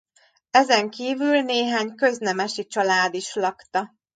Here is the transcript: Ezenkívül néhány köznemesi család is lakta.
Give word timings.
Ezenkívül 0.51 1.41
néhány 1.41 1.95
köznemesi 1.95 2.65
család 2.67 3.13
is 3.13 3.33
lakta. 3.33 3.93